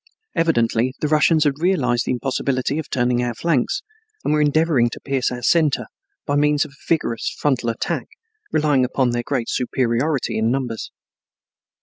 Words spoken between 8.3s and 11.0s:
relying upon their great superiority in numbers.